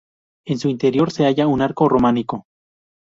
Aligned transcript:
En 0.47 0.57
su 0.57 0.67
interior 0.67 1.11
se 1.11 1.25
halla 1.25 1.45
un 1.45 1.61
arco 1.61 1.87
románico. 1.87 2.47